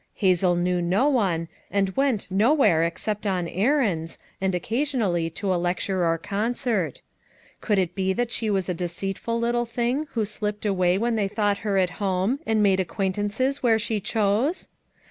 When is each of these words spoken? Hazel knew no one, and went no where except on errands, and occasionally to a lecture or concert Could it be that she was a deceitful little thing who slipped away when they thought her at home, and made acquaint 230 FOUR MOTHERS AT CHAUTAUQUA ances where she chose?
Hazel 0.15 0.55
knew 0.55 0.81
no 0.81 1.07
one, 1.07 1.47
and 1.69 1.95
went 1.95 2.25
no 2.31 2.55
where 2.55 2.81
except 2.83 3.27
on 3.27 3.47
errands, 3.47 4.17
and 4.41 4.55
occasionally 4.55 5.29
to 5.29 5.53
a 5.53 5.57
lecture 5.61 6.03
or 6.07 6.17
concert 6.17 7.03
Could 7.59 7.77
it 7.77 7.93
be 7.93 8.11
that 8.13 8.31
she 8.31 8.49
was 8.49 8.67
a 8.67 8.73
deceitful 8.73 9.39
little 9.39 9.67
thing 9.67 10.07
who 10.13 10.25
slipped 10.25 10.65
away 10.65 10.97
when 10.97 11.17
they 11.17 11.27
thought 11.27 11.59
her 11.59 11.77
at 11.77 11.91
home, 12.01 12.39
and 12.47 12.63
made 12.63 12.79
acquaint 12.79 13.13
230 13.13 13.21
FOUR 13.21 13.45
MOTHERS 13.45 13.51
AT 13.51 13.59
CHAUTAUQUA 13.59 13.61
ances 13.61 13.63
where 13.63 13.77
she 13.77 13.99
chose? 13.99 14.69